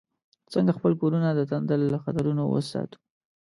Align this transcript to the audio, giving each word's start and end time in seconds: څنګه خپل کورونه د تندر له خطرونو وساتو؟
څنګه 0.53 0.71
خپل 0.77 0.93
کورونه 1.01 1.29
د 1.33 1.41
تندر 1.51 1.79
له 1.93 1.97
خطرونو 2.03 2.43
وساتو؟ 2.47 2.97